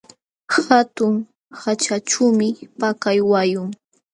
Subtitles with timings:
[0.65, 1.13] Hatun
[1.61, 2.47] haćhachuumi
[2.79, 3.69] pakay wayun.